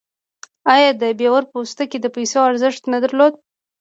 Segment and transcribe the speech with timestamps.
[0.75, 3.33] آیا د بیور پوستکي د پیسو ارزښت نه درلود؟